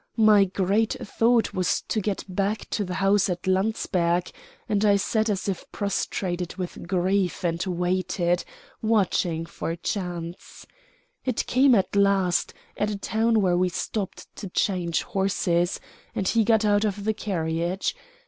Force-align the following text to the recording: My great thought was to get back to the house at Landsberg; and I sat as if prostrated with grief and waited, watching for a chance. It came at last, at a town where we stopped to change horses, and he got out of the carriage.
My 0.17 0.45
great 0.45 0.95
thought 0.99 1.53
was 1.53 1.81
to 1.83 2.01
get 2.01 2.25
back 2.27 2.67
to 2.71 2.83
the 2.83 2.95
house 2.95 3.29
at 3.29 3.45
Landsberg; 3.45 4.31
and 4.67 4.83
I 4.83 4.95
sat 4.95 5.29
as 5.29 5.47
if 5.47 5.71
prostrated 5.71 6.55
with 6.55 6.87
grief 6.87 7.43
and 7.45 7.63
waited, 7.63 8.43
watching 8.81 9.45
for 9.45 9.69
a 9.69 9.77
chance. 9.77 10.65
It 11.23 11.45
came 11.45 11.75
at 11.75 11.95
last, 11.95 12.51
at 12.77 12.89
a 12.89 12.97
town 12.97 13.41
where 13.43 13.55
we 13.59 13.69
stopped 13.69 14.25
to 14.37 14.49
change 14.49 15.03
horses, 15.03 15.79
and 16.15 16.27
he 16.27 16.43
got 16.45 16.65
out 16.65 16.83
of 16.83 17.03
the 17.03 17.13
carriage. 17.13 17.95